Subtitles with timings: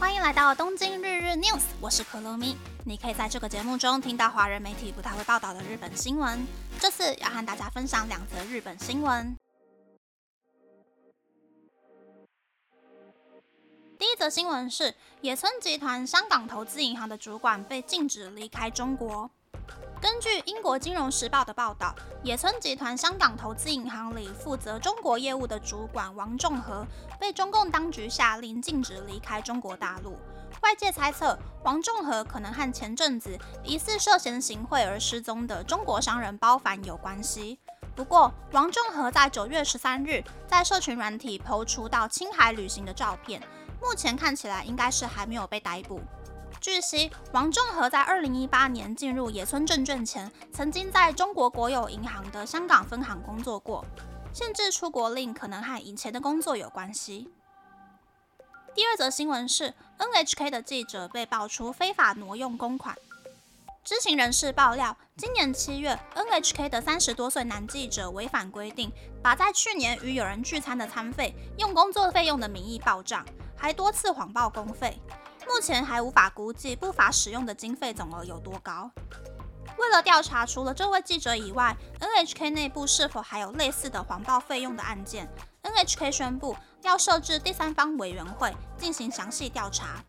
[0.00, 2.56] 欢迎来到东京日日 news，我是可乐咪。
[2.84, 6.46] 你可以在这个节目中听到华人媒体不太会报道的日本新闻。
[6.78, 9.36] 这次要和大家分享两则日本新闻。
[13.98, 19.28] 第一则新闻是野村集团香港投资银行的主管被禁止离开中国。
[20.00, 21.92] 根据英国金融时报的报道，
[22.22, 26.86] 野村集团香港投资银行里负责中国业务的主管王仲和
[27.18, 30.16] 被中共当局下令禁止离开中国大陆。
[30.62, 37.58] 外界猜测，王仲和可能和前阵子疑似涉嫌行贿而失踪的中国商人包凡有关系。
[37.96, 43.42] 不过，王仲和在九月十三日在社群软体抛出到青海旅行的照片，
[43.82, 46.00] 目前看起来应该是还没有被逮捕。
[46.60, 53.84] 据悉，王仲和在二零一八年进入野村证券前，曾经在中国国有银行的香港分行工作过。
[54.32, 57.30] 限制出国令可能和以前的工作有关系。
[58.74, 62.96] 第二则新闻是，NHK 的记者被爆出非法挪用公款。
[63.84, 73.24] 知情人士爆料，今年七月，NHK 的三十多岁男记者违反规定，把在去年与友人聚餐的餐费用工作费用的名义报账，
[73.56, 75.00] 还多次谎报公费。
[75.48, 78.90] 目前还无法估计不法使用的经费总额有多高。
[79.78, 85.28] 为了调查除了这位记者以外，NHK 内部是否还有类似的谎报费用的案件
[85.62, 90.04] ，NHK 宣布要设置第三方委员会进行详细调查。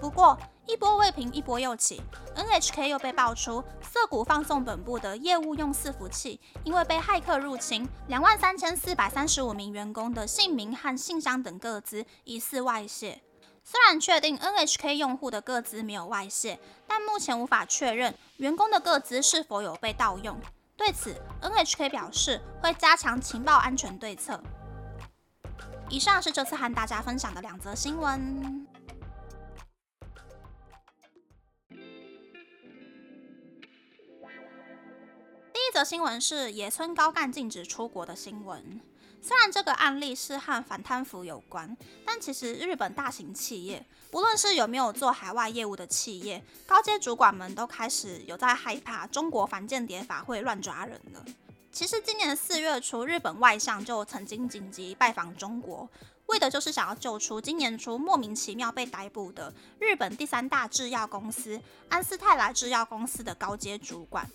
[0.00, 2.00] 不过一波未平一波又起
[2.36, 13.22] ，NHK 又被爆出涩谷放送本部的业务用伺服器因为被骇客入侵，两万三千四百三十五名员工的姓名和信箱等各资疑似外泄。
[13.70, 20.40] 虽然确定 NHK 用户的个资没有外泄，但目前无法确认员工的个资是否有被盗用。
[20.74, 24.42] 对此，NHK 表示会加强情报安全对策。
[25.90, 28.66] 以上是这次和大家分享的两则新闻。
[35.52, 38.80] 第一则新闻是野村高干禁止出国的新闻。
[39.20, 51.24] 虽然这个案例是和反贪腐有关，但其实日本大型企业，不论是有没有做海外业务的企业，高阶主管们都开始有在害怕中国反间谍法会乱抓人了。
[51.70, 55.88] 其实今年四月初，日本外相就曾经紧急拜访中国，
[56.26, 64.26] 为的就是想要救出今年初莫名其妙被逮捕的日本第三大制药公司安斯泰来制药公司的高阶主管。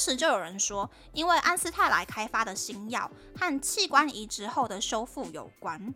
[0.00, 5.94] 时就有人说，因为安斯泰来开发的新药和器官移植后的修复有关。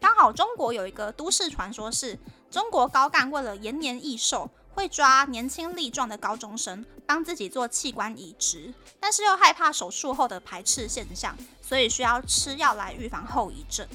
[0.00, 2.18] 刚好中国有一个都市传说，是
[2.50, 13.86] 中国高干为了延年益寿，会抓年轻力壮的高中生帮自己做器官移植，但是又害怕手术后的排斥现象，所以需要吃药来预防后遗症。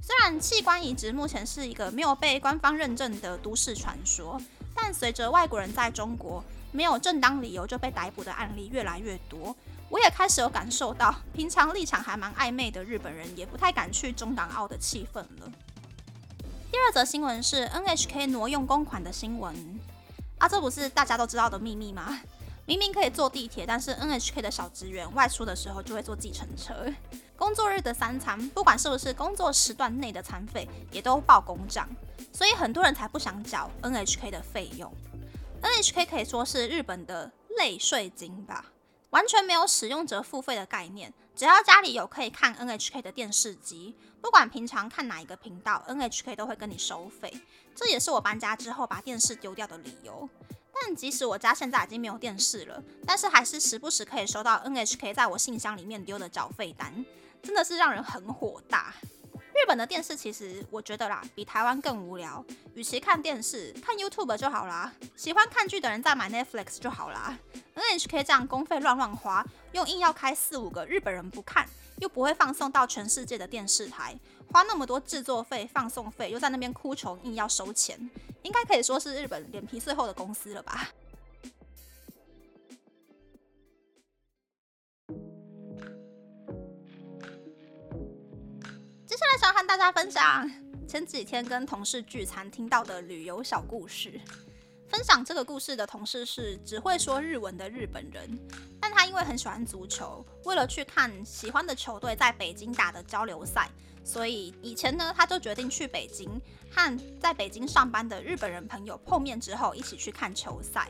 [0.00, 4.40] 虽然器官移植目前是一个没有被官方认证的都市传说，
[4.74, 6.44] 但随着外国人在中国。
[6.74, 9.54] 没有正当理由就被逮捕的案例越来越多，
[9.88, 15.52] 我也开始有感受到，平常立场还蛮暧昧的日本人也不太敢去中港澳的气氛了。
[16.72, 19.54] 第二则新闻是 NHK 挪用公款的新闻
[20.38, 22.20] 啊，这不是大家都知道的秘密吗？
[22.66, 26.74] 明明可以坐地铁，但是 NHK 的小职员外出的时候就会坐计程车。
[27.36, 31.88] 工作日的三餐，不管是不是工作时段内的餐费，也都报公账，
[32.32, 34.92] 所以很多人才不想缴 NHK 的费用。
[35.64, 38.66] NHK 可以说是日本的类税金吧，
[39.08, 41.10] 完全没有使用者付费的概念。
[41.34, 47.32] 只要家里有可以看 NHK 的电视机，不管平常看哪一个频道，NHK 都会跟你收费。
[47.74, 50.28] 这也是我搬家之后把电视丢掉的理由。
[50.74, 57.04] 但即使我家现在已经没有电视了，但是还是时不时可以收到 NHK 在我信箱里面丢的缴费单，
[57.42, 58.94] 真的是让人很火大。
[59.54, 62.44] 日本的电视其实我觉得啦，比台湾更无聊。
[62.74, 64.92] 与其看电视，看 YouTube 就好啦。
[65.14, 67.38] 喜欢看剧的人再买 Netflix 就好啦。
[67.74, 71.66] NHK 这样公费乱乱花，又硬要开四五个日本人不看，
[72.00, 74.18] 又不会放送到全世界的电视台，
[74.52, 78.10] 花那么多制作费、放送费，又在那边哭穷硬要收钱，
[78.42, 80.88] 应该可以说是日本脸皮最厚的公司了吧。
[89.44, 90.50] 想和大家分享
[90.88, 94.18] 前几天跟同事聚餐听到的旅游小故事。
[94.88, 98.38] 分享这个故事的同事是只会说日文的日本人，
[98.80, 103.68] 但他因为很喜欢足球，为了去看喜欢的球队在北京打的交流赛，
[104.02, 106.40] 所以以前呢他就决定去北京
[106.70, 110.88] 和在北京上班的日本人朋友碰面之后一起去看球赛。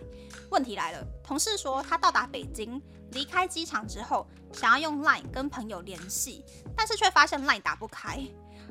[0.50, 2.80] 问题来了，同事说他到达北京。
[3.10, 6.44] 离开机场之后，想要用 LINE 跟朋友联系，
[6.76, 8.20] 但是却发现 LINE 打不开。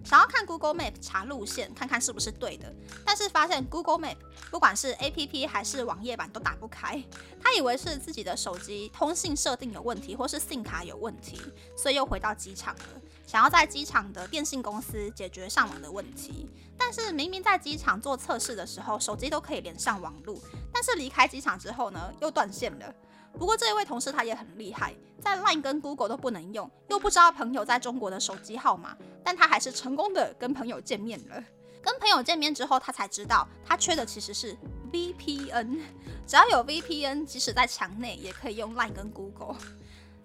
[0.03, 2.71] 想要看 Google Map 查路线，看看是不是对的，
[3.05, 4.17] 但是发现 Google Map
[4.51, 7.01] 不管是 APP 还是网页版都打不开，
[7.41, 11.41] 他以为是自己的手机通信设定有问题，或是 SIM 卡有问题，
[11.75, 16.49] 所以又回到机场了，想要在机场的电信公司解决上网的问题。
[16.77, 20.41] 但是明明在机场做测试的时候，手机都可以连上网路，
[20.71, 22.93] 但是离开机场之后呢，又断线了。
[23.37, 31.43] 不过这一位同事他也很厉害，在 Line 跟 Google 都不能用，又不知道朋友在中国的手机号码，但他还是成功的跟朋友见面了。
[31.81, 34.57] 跟朋友见面之后，他才知道他缺的其实是
[34.91, 35.81] VPN。
[36.25, 39.57] 只要有 VPN，即使在墙内也可以用 Line 跟 Google。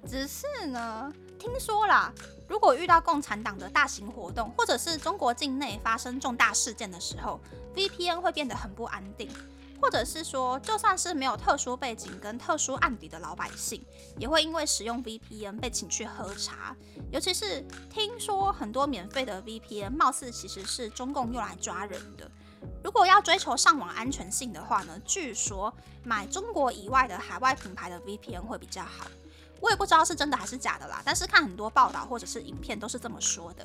[0.06, 2.12] 只是呢，听说啦，
[2.46, 7.40] 如果遇到共产党的大型活动，或者是中国境内发生重大事件的时候
[7.74, 9.28] ，VPN 会变得很不安定。
[9.88, 13.82] 或者是说，就算是没有特殊背景跟特殊案底的老百姓，
[14.18, 16.76] 也会因为使用 VPN 被请去喝茶。
[17.10, 22.30] 尤其是听说很多免费的 VPN，貌似其实是中共用来抓人的。
[22.84, 25.74] 如果要追求上网安全性的话呢，据说
[26.04, 29.06] 买中国以外的海外品牌的 VPN 会比较好。
[29.58, 33.64] 我也不知道是真的还是假的啦，但是看很多报道或者是影片都是这么说的。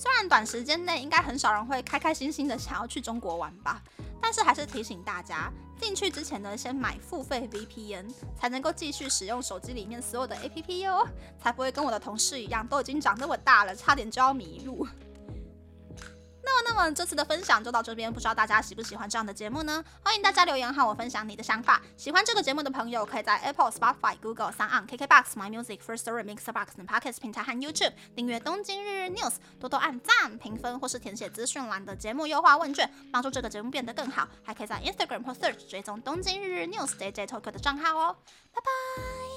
[0.00, 3.82] 虽然短时间内应该很少人会开开心心的想要去中国玩吧。
[4.18, 11.06] 但是还是提醒大家，进去之前呢，先买付费 VPN，才能够继续使用手机里面所有的 APP 哟，
[11.38, 14.86] 才不会跟我的同事一样，都已经长那么大了，差点就要迷路。
[16.64, 19.84] 那么，那么这次的分享就到这边，不知道大家喜不喜欢这样的节目呢？
[20.02, 21.80] 欢迎大家留言和我分享你的想法。
[21.96, 29.30] 喜欢这个节目的朋友，可以在 Apple、Spotify、Google、s o n KKBox、My Music、First Story、Mixbox 等 Podcast 平台和 YouTube 订阅《东京日日 News》，
[29.60, 34.28] 多多按赞、评分或是填写资讯栏的节目优化问卷，帮助这个节目变得更好。
[34.44, 38.16] 还可以在 Instagram 或 Search 追踪《东京日日 News》DJ Tokyo 的账号哦。
[38.52, 39.29] 拜拜。